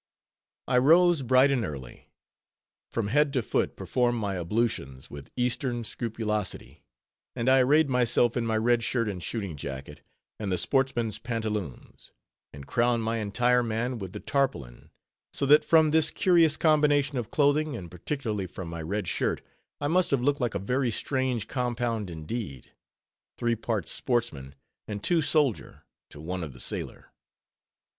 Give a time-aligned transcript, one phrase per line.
[0.67, 2.09] I rose bright and early;
[2.89, 6.83] from head to foot performed my ablutions "with Eastern scrupulosity,"
[7.35, 10.01] and I arrayed myself in my red shirt and shooting jacket,
[10.39, 12.13] and the sportsman's pantaloons;
[12.51, 14.89] and crowned my entire man with the tarpaulin;
[15.33, 19.43] so that from this curious combination of clothing, and particularly from my red shirt,
[19.79, 22.71] I must have looked like a very strange compound indeed:
[23.37, 24.55] three parts sportsman,
[24.87, 27.11] and two soldier, to one of the sailor.